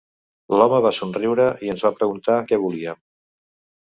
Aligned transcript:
L'home 0.59 0.79
va 0.85 0.91
somriure 0.99 1.45
i 1.67 1.71
ens 1.75 1.85
preguntà 1.99 2.39
què 2.49 2.63
volíem. 2.65 3.03